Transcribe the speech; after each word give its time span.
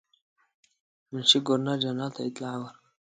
منشي 1.11 1.39
ګورنر 1.47 1.77
جنرال 1.83 2.11
ته 2.15 2.21
اطلاع 2.27 2.55
ورکړه. 2.59 2.79